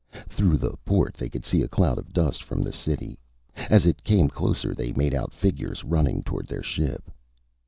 [0.27, 3.19] Through the port, they could see a cloud of dust from the city.
[3.69, 7.11] As it came closer, they made out figures running toward their ship.